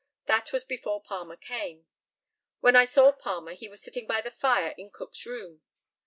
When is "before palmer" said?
0.63-1.35